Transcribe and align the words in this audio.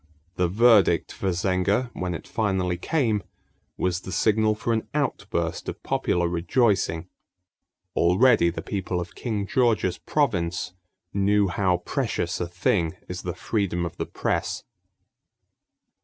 The 0.33 0.47
verdict 0.47 1.11
for 1.11 1.29
Zenger, 1.29 1.91
when 1.93 2.15
it 2.15 2.27
finally 2.27 2.75
came, 2.75 3.21
was 3.77 3.99
the 4.01 4.11
signal 4.11 4.55
for 4.55 4.73
an 4.73 4.87
outburst 4.95 5.69
of 5.69 5.83
popular 5.83 6.27
rejoicing. 6.27 7.07
Already 7.95 8.49
the 8.49 8.63
people 8.63 8.99
of 8.99 9.13
King 9.13 9.45
George's 9.45 9.99
province 9.99 10.73
knew 11.13 11.49
how 11.49 11.83
precious 11.85 12.41
a 12.41 12.47
thing 12.47 12.95
is 13.07 13.21
the 13.21 13.35
freedom 13.35 13.85
of 13.85 13.97
the 13.97 14.07
press. 14.07 14.63